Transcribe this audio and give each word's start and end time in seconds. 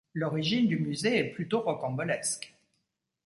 L'origine 0.15 0.65
du 0.67 0.79
musée 0.79 1.19
est 1.19 1.29
plutôt 1.29 1.61
rocambolesque. 1.61 2.55